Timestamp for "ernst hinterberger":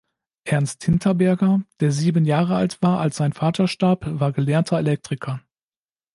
0.45-1.61